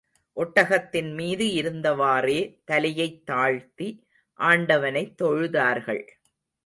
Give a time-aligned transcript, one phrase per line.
[0.35, 4.07] ஒட்டகத்தின் மீது இருந்தவாறே, தலையைத் தாழ்த்தி,
[4.39, 6.07] ஆண்டவனைத் தொழுதார்கள்.